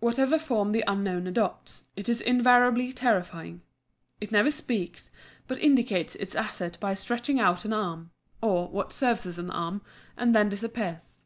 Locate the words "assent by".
6.34-6.94